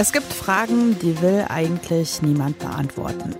Es 0.00 0.12
gibt 0.12 0.32
Fragen, 0.32 0.96
die 1.00 1.20
will 1.22 1.44
eigentlich 1.48 2.22
niemand 2.22 2.60
beantworten. 2.60 3.34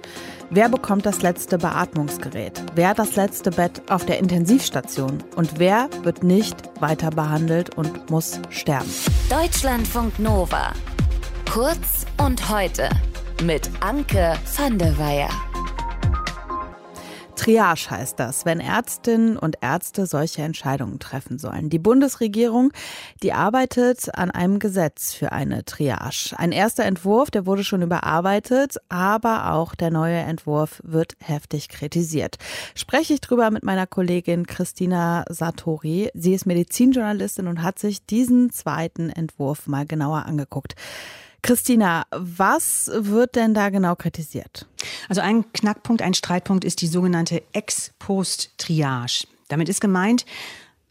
Wer 0.50 0.68
bekommt 0.68 1.06
das 1.06 1.22
letzte 1.22 1.56
Beatmungsgerät? 1.56 2.60
Wer 2.74 2.94
das 2.94 3.14
letzte 3.14 3.52
Bett 3.52 3.80
auf 3.88 4.04
der 4.04 4.18
Intensivstation? 4.18 5.22
Und 5.36 5.60
wer 5.60 5.88
wird 6.02 6.24
nicht 6.24 6.56
weiter 6.80 7.10
behandelt 7.10 7.76
und 7.76 8.10
muss 8.10 8.40
sterben? 8.50 8.90
Deutschlandfunk 9.30 10.18
Nova. 10.18 10.72
Kurz 11.48 12.06
und 12.16 12.48
heute 12.50 12.88
mit 13.44 13.70
Anke 13.78 14.36
van 14.56 14.78
der 14.78 14.98
Weyer. 14.98 15.47
Triage 17.38 17.90
heißt 17.90 18.18
das, 18.18 18.44
wenn 18.44 18.58
Ärztinnen 18.58 19.38
und 19.38 19.58
Ärzte 19.60 20.06
solche 20.06 20.42
Entscheidungen 20.42 20.98
treffen 20.98 21.38
sollen. 21.38 21.70
Die 21.70 21.78
Bundesregierung, 21.78 22.72
die 23.22 23.32
arbeitet 23.32 24.14
an 24.14 24.30
einem 24.30 24.58
Gesetz 24.58 25.14
für 25.14 25.30
eine 25.30 25.64
Triage. 25.64 26.34
Ein 26.36 26.50
erster 26.50 26.84
Entwurf, 26.84 27.30
der 27.30 27.46
wurde 27.46 27.62
schon 27.62 27.82
überarbeitet, 27.82 28.76
aber 28.88 29.52
auch 29.52 29.76
der 29.76 29.90
neue 29.90 30.18
Entwurf 30.18 30.82
wird 30.84 31.16
heftig 31.22 31.68
kritisiert. 31.68 32.36
Spreche 32.74 33.14
ich 33.14 33.20
drüber 33.20 33.50
mit 33.50 33.62
meiner 33.62 33.86
Kollegin 33.86 34.46
Christina 34.46 35.24
Satori. 35.30 36.10
Sie 36.14 36.34
ist 36.34 36.44
Medizinjournalistin 36.44 37.46
und 37.46 37.62
hat 37.62 37.78
sich 37.78 38.04
diesen 38.04 38.50
zweiten 38.50 39.10
Entwurf 39.10 39.68
mal 39.68 39.86
genauer 39.86 40.26
angeguckt. 40.26 40.74
Christina, 41.42 42.04
was 42.10 42.90
wird 42.92 43.36
denn 43.36 43.54
da 43.54 43.70
genau 43.70 43.94
kritisiert? 43.94 44.66
Also 45.08 45.20
ein 45.20 45.50
Knackpunkt, 45.52 46.02
ein 46.02 46.14
Streitpunkt 46.14 46.64
ist 46.64 46.82
die 46.82 46.86
sogenannte 46.86 47.42
Ex-Post-Triage. 47.52 49.26
Damit 49.48 49.68
ist 49.68 49.80
gemeint, 49.80 50.26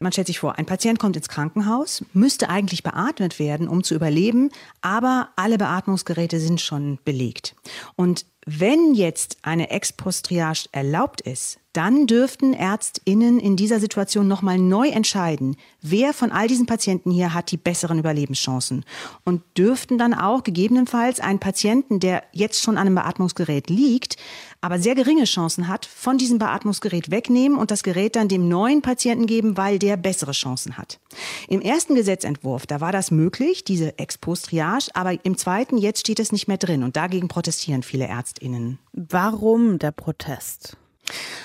man 0.00 0.12
stellt 0.12 0.28
sich 0.28 0.38
vor, 0.38 0.58
ein 0.58 0.66
Patient 0.66 0.98
kommt 0.98 1.16
ins 1.16 1.28
Krankenhaus, 1.28 2.04
müsste 2.12 2.48
eigentlich 2.48 2.82
beatmet 2.82 3.38
werden, 3.38 3.68
um 3.68 3.82
zu 3.82 3.94
überleben, 3.94 4.50
aber 4.80 5.30
alle 5.36 5.58
Beatmungsgeräte 5.58 6.38
sind 6.38 6.60
schon 6.60 6.98
belegt. 7.04 7.56
Und 7.96 8.24
wenn 8.46 8.94
jetzt 8.94 9.38
eine 9.42 9.70
Ex-Post-Triage 9.70 10.68
erlaubt 10.72 11.20
ist, 11.20 11.58
dann 11.78 12.08
dürften 12.08 12.54
Ärztinnen 12.54 13.38
in 13.38 13.54
dieser 13.54 13.78
Situation 13.78 14.26
nochmal 14.26 14.58
neu 14.58 14.88
entscheiden, 14.88 15.54
wer 15.80 16.12
von 16.12 16.32
all 16.32 16.48
diesen 16.48 16.66
Patienten 16.66 17.12
hier 17.12 17.34
hat 17.34 17.52
die 17.52 17.56
besseren 17.56 18.00
Überlebenschancen. 18.00 18.84
Und 19.24 19.42
dürften 19.56 19.96
dann 19.96 20.12
auch 20.12 20.42
gegebenenfalls 20.42 21.20
einen 21.20 21.38
Patienten, 21.38 22.00
der 22.00 22.24
jetzt 22.32 22.64
schon 22.64 22.78
an 22.78 22.88
einem 22.88 22.96
Beatmungsgerät 22.96 23.70
liegt, 23.70 24.16
aber 24.60 24.80
sehr 24.80 24.96
geringe 24.96 25.22
Chancen 25.22 25.68
hat, 25.68 25.86
von 25.86 26.18
diesem 26.18 26.40
Beatmungsgerät 26.40 27.12
wegnehmen 27.12 27.56
und 27.56 27.70
das 27.70 27.84
Gerät 27.84 28.16
dann 28.16 28.26
dem 28.26 28.48
neuen 28.48 28.82
Patienten 28.82 29.26
geben, 29.26 29.56
weil 29.56 29.78
der 29.78 29.96
bessere 29.96 30.32
Chancen 30.32 30.78
hat. 30.78 30.98
Im 31.46 31.60
ersten 31.60 31.94
Gesetzentwurf, 31.94 32.66
da 32.66 32.80
war 32.80 32.90
das 32.90 33.12
möglich, 33.12 33.62
diese 33.62 33.96
Ex-Post-Triage, 34.00 34.90
aber 34.94 35.24
im 35.24 35.38
zweiten, 35.38 35.78
jetzt 35.78 36.00
steht 36.00 36.18
es 36.18 36.32
nicht 36.32 36.48
mehr 36.48 36.58
drin 36.58 36.82
und 36.82 36.96
dagegen 36.96 37.28
protestieren 37.28 37.84
viele 37.84 38.08
Ärztinnen. 38.08 38.80
Warum 38.92 39.78
der 39.78 39.92
Protest? 39.92 40.76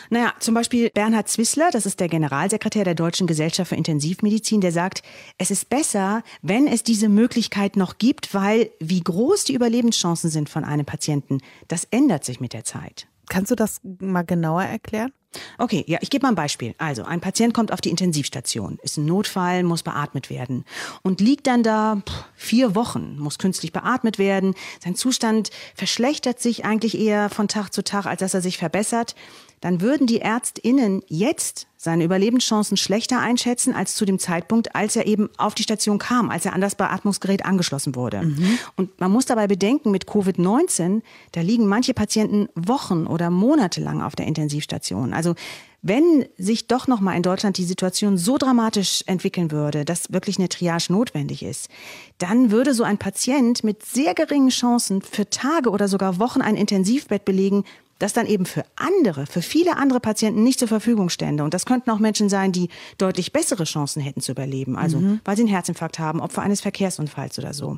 Naja, 0.09 0.33
zum 0.39 0.53
Beispiel 0.53 0.89
Bernhard 0.93 1.29
Zwissler, 1.29 1.69
das 1.71 1.85
ist 1.85 1.99
der 1.99 2.09
Generalsekretär 2.09 2.83
der 2.83 2.95
Deutschen 2.95 3.27
Gesellschaft 3.27 3.69
für 3.69 3.75
Intensivmedizin, 3.75 4.61
der 4.61 4.71
sagt, 4.71 5.01
es 5.37 5.51
ist 5.51 5.69
besser, 5.69 6.23
wenn 6.41 6.67
es 6.67 6.83
diese 6.83 7.09
Möglichkeit 7.09 7.77
noch 7.77 7.97
gibt, 7.97 8.33
weil 8.33 8.71
wie 8.79 9.01
groß 9.01 9.45
die 9.45 9.53
Überlebenschancen 9.53 10.29
sind 10.29 10.49
von 10.49 10.63
einem 10.63 10.85
Patienten, 10.85 11.39
das 11.67 11.85
ändert 11.85 12.25
sich 12.25 12.39
mit 12.39 12.53
der 12.53 12.63
Zeit. 12.63 13.07
Kannst 13.29 13.51
du 13.51 13.55
das 13.55 13.79
mal 13.83 14.23
genauer 14.23 14.63
erklären? 14.63 15.11
Okay, 15.57 15.83
ja, 15.87 15.97
ich 16.01 16.09
gebe 16.09 16.23
mal 16.23 16.29
ein 16.29 16.35
Beispiel. 16.35 16.75
Also, 16.77 17.03
ein 17.03 17.21
Patient 17.21 17.53
kommt 17.53 17.71
auf 17.71 17.81
die 17.81 17.89
Intensivstation, 17.89 18.77
ist 18.83 18.97
ein 18.97 19.05
Notfall, 19.05 19.63
muss 19.63 19.83
beatmet 19.83 20.29
werden 20.29 20.65
und 21.01 21.21
liegt 21.21 21.47
dann 21.47 21.63
da 21.63 22.01
pff, 22.07 22.25
vier 22.35 22.75
Wochen, 22.75 23.17
muss 23.17 23.39
künstlich 23.39 23.71
beatmet 23.71 24.19
werden. 24.19 24.53
Sein 24.83 24.95
Zustand 24.95 25.49
verschlechtert 25.75 26.39
sich 26.39 26.65
eigentlich 26.65 26.97
eher 26.97 27.29
von 27.29 27.47
Tag 27.47 27.73
zu 27.73 27.83
Tag, 27.83 28.05
als 28.05 28.19
dass 28.19 28.33
er 28.33 28.41
sich 28.41 28.57
verbessert. 28.57 29.15
Dann 29.63 29.79
würden 29.79 30.07
die 30.07 30.19
ÄrztInnen 30.19 31.03
jetzt 31.07 31.67
seine 31.77 32.03
Überlebenschancen 32.03 32.75
schlechter 32.75 33.19
einschätzen 33.19 33.73
als 33.73 33.95
zu 33.95 34.03
dem 34.03 34.19
Zeitpunkt, 34.19 34.75
als 34.75 34.97
er 34.97 35.07
eben 35.07 35.29
auf 35.37 35.55
die 35.55 35.63
Station 35.63 35.99
kam, 35.99 36.29
als 36.29 36.45
er 36.45 36.51
an 36.51 36.59
das 36.59 36.75
Beatmungsgerät 36.75 37.45
angeschlossen 37.45 37.95
wurde. 37.95 38.23
Mhm. 38.23 38.59
Und 38.75 38.99
man 38.99 39.09
muss 39.09 39.25
dabei 39.25 39.47
bedenken, 39.47 39.91
mit 39.91 40.03
Covid-19, 40.05 41.01
da 41.31 41.39
liegen 41.39 41.65
manche 41.65 41.93
Patienten 41.93 42.49
Wochen 42.55 43.07
oder 43.07 43.29
Monate 43.29 43.79
lang 43.79 44.01
auf 44.01 44.17
der 44.17 44.27
Intensivstation. 44.27 45.13
Also 45.13 45.33
wenn 45.81 46.25
sich 46.37 46.67
doch 46.67 46.87
noch 46.87 47.01
mal 47.01 47.15
in 47.15 47.23
Deutschland 47.23 47.57
die 47.57 47.65
Situation 47.65 48.17
so 48.17 48.37
dramatisch 48.37 49.03
entwickeln 49.05 49.51
würde, 49.51 49.83
dass 49.83 50.11
wirklich 50.11 50.39
eine 50.39 50.47
Triage 50.47 50.91
notwendig 50.91 51.43
ist, 51.43 51.69
dann 52.17 52.51
würde 52.51 52.73
so 52.73 52.83
ein 52.83 52.97
Patient 52.97 53.65
mit 53.65 53.85
sehr 53.85 54.13
geringen 54.13 54.49
Chancen 54.49 55.01
für 55.01 55.29
Tage 55.29 55.69
oder 55.69 55.89
sogar 55.89 56.19
Wochen 56.19 56.41
ein 56.41 56.55
Intensivbett 56.55 57.25
belegen, 57.25 57.65
das 57.99 58.13
dann 58.13 58.25
eben 58.25 58.45
für 58.45 58.65
andere, 58.75 59.25
für 59.25 59.41
viele 59.41 59.77
andere 59.77 59.99
Patienten 59.99 60.43
nicht 60.43 60.59
zur 60.59 60.67
Verfügung 60.67 61.09
stände. 61.09 61.43
Und 61.43 61.53
das 61.53 61.65
könnten 61.65 61.89
auch 61.89 61.99
Menschen 61.99 62.29
sein, 62.29 62.51
die 62.51 62.69
deutlich 62.97 63.31
bessere 63.31 63.63
Chancen 63.63 64.01
hätten 64.01 64.21
zu 64.21 64.31
überleben. 64.31 64.75
Also, 64.75 64.99
mhm. 64.99 65.21
weil 65.23 65.35
sie 65.35 65.43
einen 65.43 65.51
Herzinfarkt 65.51 65.99
haben, 65.99 66.19
Opfer 66.19 66.41
eines 66.41 66.61
Verkehrsunfalls 66.61 67.39
oder 67.39 67.53
so. 67.53 67.77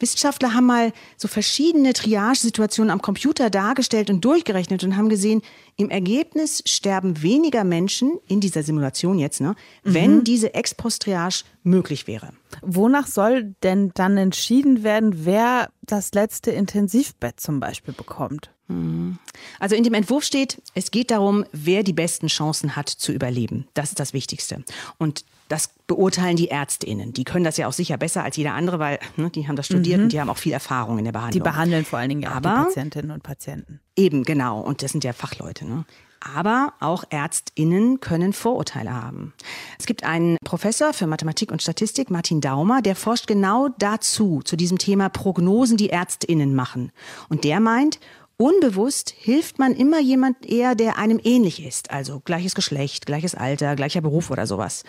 Wissenschaftler 0.00 0.54
haben 0.54 0.66
mal 0.66 0.92
so 1.16 1.26
verschiedene 1.26 1.92
Triage-Situationen 1.92 2.90
am 2.90 3.02
Computer 3.02 3.50
dargestellt 3.50 4.10
und 4.10 4.24
durchgerechnet 4.24 4.84
und 4.84 4.96
haben 4.96 5.08
gesehen, 5.08 5.42
im 5.76 5.90
Ergebnis 5.90 6.62
sterben 6.66 7.22
weniger 7.22 7.64
Menschen 7.64 8.18
in 8.28 8.40
dieser 8.40 8.62
Simulation 8.62 9.18
jetzt, 9.18 9.40
ne, 9.40 9.56
mhm. 9.82 9.94
wenn 9.94 10.24
diese 10.24 10.54
Ex-Post-Triage 10.54 11.44
möglich 11.64 12.06
wäre. 12.06 12.30
Wonach 12.62 13.08
soll 13.08 13.56
denn 13.64 13.90
dann 13.94 14.16
entschieden 14.16 14.84
werden, 14.84 15.24
wer 15.24 15.70
das 15.82 16.12
letzte 16.12 16.52
Intensivbett 16.52 17.40
zum 17.40 17.58
Beispiel 17.58 17.94
bekommt? 17.94 18.50
Mhm. 18.68 19.18
Also 19.58 19.74
in 19.74 19.82
dem 19.82 19.94
Entwurf 19.94 20.24
steht, 20.24 20.62
es 20.74 20.90
geht 20.90 21.10
darum, 21.10 21.44
wer 21.52 21.82
die 21.82 21.92
besten 21.92 22.28
Chancen 22.28 22.76
hat 22.76 22.88
zu 22.88 23.12
überleben. 23.12 23.66
Das 23.74 23.90
ist 23.90 24.00
das 24.00 24.12
Wichtigste. 24.12 24.62
Und 24.98 25.24
das 25.48 25.70
beurteilen 25.86 26.36
die 26.36 26.48
ÄrztInnen. 26.48 27.14
Die 27.14 27.24
können 27.24 27.44
das 27.44 27.56
ja 27.56 27.66
auch 27.66 27.72
sicher 27.72 27.96
besser 27.96 28.22
als 28.22 28.36
jeder 28.36 28.52
andere, 28.52 28.78
weil 28.78 28.98
ne, 29.16 29.30
die 29.30 29.48
haben 29.48 29.56
das 29.56 29.66
studiert 29.66 29.98
mhm. 29.98 30.04
und 30.04 30.12
die 30.12 30.20
haben 30.20 30.28
auch 30.28 30.36
viel 30.36 30.52
Erfahrung 30.52 30.98
in 30.98 31.04
der 31.04 31.12
Behandlung. 31.12 31.42
Die 31.42 31.50
behandeln 31.50 31.84
vor 31.84 31.98
allen 31.98 32.10
Dingen 32.10 32.22
ja 32.22 32.32
Aber, 32.32 32.50
die 32.50 32.64
Patientinnen 32.66 33.10
und 33.10 33.22
Patienten. 33.22 33.80
Eben, 33.96 34.24
genau. 34.24 34.60
Und 34.60 34.82
das 34.82 34.92
sind 34.92 35.04
ja 35.04 35.14
Fachleute. 35.14 35.66
Ne? 35.66 35.86
Aber 36.20 36.74
auch 36.80 37.04
ÄrztInnen 37.10 38.00
können 38.00 38.32
Vorurteile 38.32 38.92
haben. 38.92 39.32
Es 39.78 39.86
gibt 39.86 40.04
einen 40.04 40.36
Professor 40.44 40.92
für 40.92 41.06
Mathematik 41.06 41.50
und 41.50 41.62
Statistik, 41.62 42.10
Martin 42.10 42.40
Daumer, 42.40 42.82
der 42.82 42.96
forscht 42.96 43.26
genau 43.26 43.68
dazu, 43.78 44.42
zu 44.44 44.56
diesem 44.56 44.78
Thema 44.78 45.08
Prognosen, 45.08 45.76
die 45.76 45.90
ÄrztInnen 45.90 46.54
machen. 46.54 46.92
Und 47.28 47.44
der 47.44 47.60
meint, 47.60 48.00
Unbewusst 48.40 49.10
hilft 49.18 49.58
man 49.58 49.74
immer 49.74 49.98
jemand 49.98 50.46
eher, 50.46 50.76
der 50.76 50.96
einem 50.96 51.20
ähnlich 51.24 51.66
ist. 51.66 51.90
Also 51.90 52.20
gleiches 52.20 52.54
Geschlecht, 52.54 53.04
gleiches 53.04 53.34
Alter, 53.34 53.74
gleicher 53.74 54.00
Beruf 54.00 54.30
oder 54.30 54.46
sowas. 54.46 54.84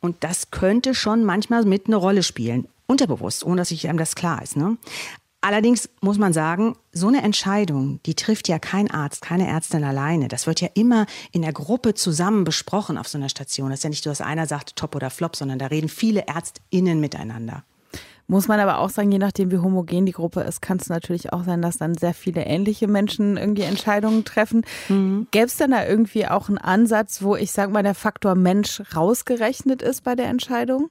Und 0.00 0.24
das 0.24 0.50
könnte 0.50 0.96
schon 0.96 1.24
manchmal 1.24 1.64
mit 1.64 1.86
eine 1.86 1.94
Rolle 1.94 2.24
spielen. 2.24 2.66
Unterbewusst, 2.86 3.44
ohne 3.44 3.58
dass 3.58 3.68
sich 3.68 3.88
einem 3.88 3.98
das 3.98 4.16
klar 4.16 4.42
ist. 4.42 4.56
Ne? 4.56 4.78
Allerdings 5.40 5.88
muss 6.00 6.18
man 6.18 6.32
sagen, 6.32 6.76
so 6.90 7.06
eine 7.06 7.22
Entscheidung, 7.22 8.00
die 8.04 8.16
trifft 8.16 8.48
ja 8.48 8.58
kein 8.58 8.90
Arzt, 8.90 9.22
keine 9.22 9.46
Ärztin 9.46 9.84
alleine. 9.84 10.26
Das 10.26 10.48
wird 10.48 10.60
ja 10.60 10.68
immer 10.74 11.06
in 11.30 11.42
der 11.42 11.52
Gruppe 11.52 11.94
zusammen 11.94 12.42
besprochen 12.42 12.98
auf 12.98 13.06
so 13.06 13.16
einer 13.16 13.28
Station. 13.28 13.70
Das 13.70 13.78
ist 13.78 13.84
ja 13.84 13.90
nicht 13.90 14.02
so, 14.02 14.10
dass 14.10 14.20
einer 14.20 14.48
sagt 14.48 14.74
top 14.74 14.96
oder 14.96 15.10
flop, 15.10 15.36
sondern 15.36 15.60
da 15.60 15.66
reden 15.66 15.88
viele 15.88 16.26
ÄrztInnen 16.26 16.98
miteinander. 16.98 17.62
Muss 18.30 18.46
man 18.46 18.60
aber 18.60 18.78
auch 18.78 18.90
sagen, 18.90 19.10
je 19.10 19.18
nachdem, 19.18 19.50
wie 19.50 19.56
homogen 19.56 20.04
die 20.04 20.12
Gruppe 20.12 20.42
ist, 20.42 20.60
kann 20.60 20.76
es 20.76 20.90
natürlich 20.90 21.32
auch 21.32 21.44
sein, 21.44 21.62
dass 21.62 21.78
dann 21.78 21.94
sehr 21.94 22.12
viele 22.12 22.44
ähnliche 22.44 22.86
Menschen 22.86 23.38
irgendwie 23.38 23.62
Entscheidungen 23.62 24.26
treffen. 24.26 24.66
Mhm. 24.90 25.26
Gäbe 25.30 25.46
es 25.46 25.56
denn 25.56 25.70
da 25.70 25.86
irgendwie 25.86 26.28
auch 26.28 26.50
einen 26.50 26.58
Ansatz, 26.58 27.22
wo 27.22 27.36
ich 27.36 27.52
sag 27.52 27.70
mal, 27.70 27.82
der 27.82 27.94
Faktor 27.94 28.34
Mensch 28.34 28.82
rausgerechnet 28.94 29.80
ist 29.80 30.04
bei 30.04 30.14
der 30.14 30.26
Entscheidung? 30.26 30.90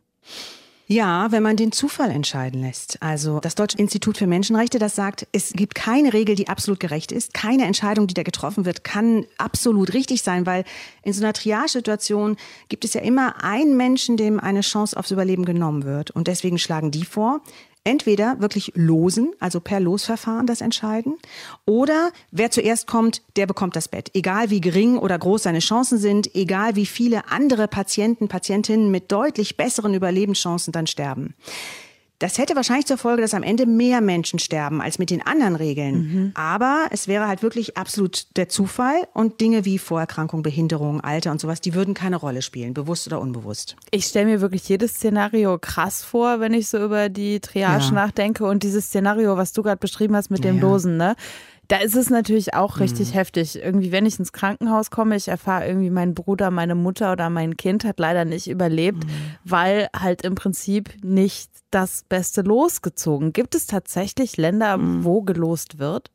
Ja, 0.89 1.33
wenn 1.33 1.43
man 1.43 1.57
den 1.57 1.73
Zufall 1.73 2.11
entscheiden 2.11 2.61
lässt. 2.61 3.03
Also 3.03 3.41
das 3.41 3.55
Deutsche 3.55 3.77
Institut 3.77 4.17
für 4.17 4.25
Menschenrechte, 4.25 4.79
das 4.79 4.95
sagt, 4.95 5.27
es 5.33 5.51
gibt 5.51 5.75
keine 5.75 6.13
Regel, 6.13 6.35
die 6.35 6.47
absolut 6.47 6.79
gerecht 6.79 7.11
ist. 7.11 7.33
Keine 7.33 7.65
Entscheidung, 7.65 8.07
die 8.07 8.13
da 8.13 8.23
getroffen 8.23 8.63
wird, 8.63 8.85
kann 8.85 9.25
absolut 9.37 9.93
richtig 9.93 10.21
sein, 10.21 10.45
weil 10.45 10.63
in 11.03 11.11
so 11.11 11.21
einer 11.21 11.33
Triage-Situation 11.33 12.37
gibt 12.69 12.85
es 12.85 12.93
ja 12.93 13.01
immer 13.01 13.43
einen 13.43 13.75
Menschen, 13.75 14.15
dem 14.15 14.39
eine 14.39 14.61
Chance 14.61 14.95
aufs 14.95 15.11
Überleben 15.11 15.43
genommen 15.43 15.83
wird. 15.83 16.11
Und 16.11 16.27
deswegen 16.27 16.57
schlagen 16.57 16.89
die 16.89 17.03
vor, 17.03 17.41
entweder 17.87 18.41
wirklich 18.41 18.73
losen, 18.75 19.31
also 19.39 19.61
per 19.61 19.79
Losverfahren 19.79 20.45
das 20.45 20.59
entscheiden, 20.59 21.15
oder 21.65 22.11
wer 22.31 22.51
zuerst 22.51 22.85
kommt, 22.85 23.21
der 23.37 23.47
bekommt 23.47 23.77
das 23.77 23.87
Bett. 23.87 24.11
Egal 24.13 24.49
wie 24.49 24.59
gering 24.59 24.97
oder 24.97 25.17
groß 25.17 25.43
seine 25.43 25.59
Chancen 25.59 25.97
sind, 25.97 26.35
egal 26.35 26.75
wie 26.75 26.85
viele 26.85 27.31
andere 27.31 27.69
Patienten, 27.69 28.27
Patientinnen 28.27 28.91
mit 28.91 29.09
deutlich 29.11 29.55
besseren 29.55 29.93
Überlebenschancen 29.93 30.73
dann 30.73 30.85
sterben. 30.85 31.33
Das 32.19 32.39
hätte 32.39 32.55
wahrscheinlich 32.55 32.87
zur 32.87 32.97
Folge, 32.97 33.21
dass 33.21 33.35
am 33.35 33.43
Ende 33.43 33.67
mehr 33.67 34.01
Menschen 34.01 34.39
sterben 34.39 34.81
als 34.81 34.97
mit 34.97 35.11
den 35.11 35.25
anderen 35.25 35.55
Regeln. 35.55 35.95
Mhm. 35.95 36.31
Aber 36.33 36.87
es 36.89 37.07
wäre 37.07 37.27
halt 37.27 37.43
wirklich 37.43 37.77
absolut 37.77 38.25
der 38.37 38.49
Zufall 38.49 39.07
und 39.13 39.39
Dinge 39.39 39.65
wie 39.65 39.77
Vorerkrankung, 39.77 40.41
Behinderung, 40.41 41.01
Alter 41.01 41.31
und 41.31 41.39
sowas, 41.39 41.61
die 41.61 41.75
würden 41.75 41.93
keine 41.93 42.15
Rolle 42.15 42.41
spielen, 42.41 42.73
bewusst 42.73 43.05
oder 43.05 43.21
unbewusst. 43.21 43.75
Ich 43.91 44.05
stelle 44.05 44.25
mir 44.25 44.41
wirklich 44.41 44.67
jedes 44.67 44.95
Szenario 44.95 45.59
krass 45.59 46.03
vor, 46.03 46.39
wenn 46.39 46.53
ich 46.53 46.69
so 46.69 46.83
über 46.83 47.09
die 47.09 47.39
Triage 47.39 47.85
ja. 47.85 47.91
nachdenke 47.91 48.45
und 48.45 48.63
dieses 48.63 48.85
Szenario, 48.85 49.37
was 49.37 49.53
du 49.53 49.61
gerade 49.61 49.77
beschrieben 49.77 50.15
hast 50.15 50.31
mit 50.31 50.43
dem 50.43 50.55
ja. 50.55 50.61
Losen, 50.61 50.97
ne? 50.97 51.15
Da 51.67 51.77
ist 51.77 51.95
es 51.95 52.09
natürlich 52.09 52.53
auch 52.53 52.79
richtig 52.79 53.09
mhm. 53.09 53.13
heftig. 53.13 53.61
Irgendwie, 53.61 53.91
wenn 53.91 54.05
ich 54.05 54.19
ins 54.19 54.31
Krankenhaus 54.31 54.89
komme, 54.89 55.15
ich 55.15 55.27
erfahre 55.27 55.67
irgendwie, 55.67 55.89
mein 55.89 56.13
Bruder, 56.13 56.49
meine 56.49 56.75
Mutter 56.75 57.11
oder 57.11 57.29
mein 57.29 57.57
Kind 57.57 57.83
hat 57.83 57.99
leider 57.99 58.25
nicht 58.25 58.47
überlebt, 58.49 59.05
mhm. 59.05 59.09
weil 59.43 59.89
halt 59.95 60.21
im 60.21 60.35
Prinzip 60.35 60.95
nicht 61.03 61.51
das 61.71 62.03
Beste 62.07 62.41
losgezogen. 62.41 63.33
Gibt 63.33 63.55
es 63.55 63.67
tatsächlich 63.67 64.37
Länder, 64.37 64.77
mhm. 64.77 65.03
wo 65.03 65.21
gelost 65.21 65.79
wird? 65.79 66.11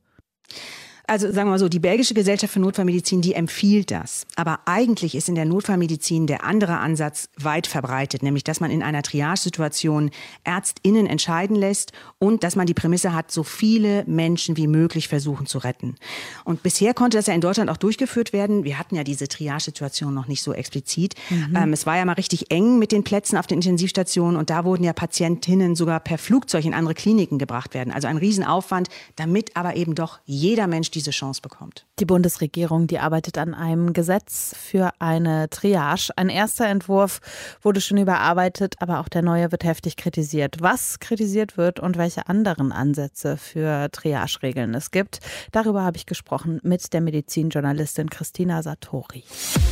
Also 1.07 1.27
sagen 1.27 1.49
wir 1.49 1.53
mal 1.53 1.59
so, 1.59 1.69
die 1.69 1.81
belgische 1.81 2.15
Gesellschaft 2.15 2.53
für 2.53 2.61
Notfallmedizin, 2.61 3.23
die 3.23 3.35
empfiehlt 3.35 3.91
das. 3.91 4.25
Aber 4.37 4.61
eigentlich 4.67 5.15
ist 5.15 5.29
in 5.29 5.35
der 5.35 5.45
Notfallmedizin 5.45 6.27
der 6.27 6.45
andere 6.45 6.79
Ansatz 6.79 7.29
weit 7.37 7.67
verbreitet, 7.67 8.23
nämlich 8.23 8.45
dass 8.45 8.61
man 8.61 8.71
in 8.71 8.83
einer 8.83 9.03
Triage-Situation 9.03 10.11
ÄrztInnen 10.45 11.07
entscheiden 11.07 11.57
lässt 11.57 11.93
und 12.19 12.45
dass 12.45 12.55
man 12.55 12.67
die 12.67 12.75
Prämisse 12.75 13.15
hat, 13.15 13.33
so 13.33 13.43
viele 13.43 14.05
Menschen 14.07 14.57
wie 14.57 14.69
möglich 14.69 15.09
versuchen 15.09 15.47
zu 15.47 15.59
retten. 15.59 15.97
Und 16.45 16.63
bisher 16.63 16.95
konnte 16.95 17.17
das 17.17 17.27
ja 17.27 17.35
in 17.35 17.41
Deutschland 17.41 17.69
auch 17.69 17.77
durchgeführt 17.77 18.33
werden. 18.33 18.63
Wir 18.63 18.79
hatten 18.79 18.95
ja 18.95 19.03
diese 19.03 19.27
Triage-Situation 19.27 20.15
noch 20.15 20.29
nicht 20.29 20.43
so 20.43 20.53
explizit. 20.53 21.15
Mhm. 21.31 21.57
Ähm, 21.57 21.73
es 21.73 21.85
war 21.85 21.97
ja 21.97 22.05
mal 22.05 22.13
richtig 22.13 22.51
eng 22.53 22.79
mit 22.79 22.93
den 22.93 23.03
Plätzen 23.03 23.37
auf 23.37 23.49
den 23.49 23.59
Intensivstationen 23.59 24.37
und 24.37 24.51
da 24.51 24.65
wurden 24.65 24.85
ja 24.85 24.93
Patientinnen 24.93 25.75
sogar 25.75 25.99
per 25.99 26.19
Flugzeug 26.19 26.65
in 26.65 26.75
andere 26.75 26.95
Kliniken 26.95 27.39
gebracht 27.39 27.75
werden. 27.75 27.93
Also 27.93 28.07
ein 28.07 28.19
Riesenaufwand, 28.19 28.89
damit 29.17 29.57
aber 29.57 29.75
eben 29.75 29.97
doch 29.97 30.21
jeder 30.25 30.69
Mensch 30.69 30.92
diese 30.95 31.11
Chance 31.11 31.41
bekommt. 31.41 31.87
Die 31.99 32.05
Bundesregierung, 32.05 32.87
die 32.87 32.99
arbeitet 32.99 33.39
an 33.39 33.55
einem 33.55 33.93
Gesetz 33.93 34.55
für 34.57 34.91
eine 34.99 35.51
Triage. 35.51 36.11
Ein 36.17 36.29
erster 36.29 36.67
Entwurf 36.67 37.21
wurde 37.63 37.81
schon 37.81 37.99
überarbeitet, 37.99 38.77
aber 38.79 39.01
auch 39.01 39.09
der 39.09 39.23
neue 39.23 39.53
wird 39.53 39.65
heftig 39.65 39.97
kritisiert. 39.97 40.57
Was 40.61 41.01
kritisiert 41.01 41.57
wird 41.57 41.81
und 41.81 41.97
welche 41.97 42.29
anderen 42.29 42.73
Ansätze 42.73 43.37
für 43.37 43.91
Triage-Regeln 43.91 44.75
es 44.75 44.91
gibt, 44.91 45.21
darüber 45.53 45.83
habe 45.83 45.97
ich 45.97 46.07
gesprochen 46.07 46.61
mit 46.63 46.93
der 46.93 47.01
Medizinjournalistin 47.01 48.11
Christina 48.11 48.63
Satori. 48.63 49.25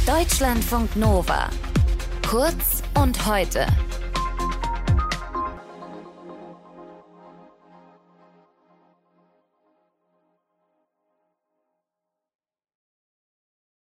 Deutschlandfunk 0.07 0.97
Nova. 0.97 1.51
Kurz 2.29 2.83
und 2.95 3.27
heute. 3.27 3.67